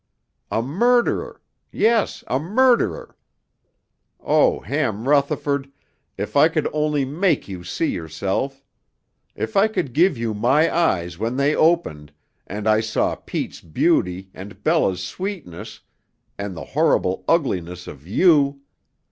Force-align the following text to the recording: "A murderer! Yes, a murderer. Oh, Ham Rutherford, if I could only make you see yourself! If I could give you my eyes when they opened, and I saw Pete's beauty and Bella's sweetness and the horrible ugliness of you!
"A 0.49 0.63
murderer! 0.63 1.43
Yes, 1.71 2.23
a 2.25 2.39
murderer. 2.39 3.15
Oh, 4.19 4.61
Ham 4.61 5.07
Rutherford, 5.07 5.71
if 6.17 6.35
I 6.35 6.47
could 6.49 6.67
only 6.73 7.05
make 7.05 7.47
you 7.47 7.63
see 7.63 7.91
yourself! 7.91 8.63
If 9.35 9.55
I 9.55 9.67
could 9.67 9.93
give 9.93 10.17
you 10.17 10.33
my 10.33 10.75
eyes 10.75 11.19
when 11.19 11.37
they 11.37 11.55
opened, 11.55 12.11
and 12.47 12.67
I 12.67 12.79
saw 12.79 13.13
Pete's 13.13 13.61
beauty 13.61 14.31
and 14.33 14.63
Bella's 14.63 15.03
sweetness 15.03 15.81
and 16.35 16.57
the 16.57 16.65
horrible 16.65 17.23
ugliness 17.27 17.85
of 17.85 18.07
you! 18.07 18.59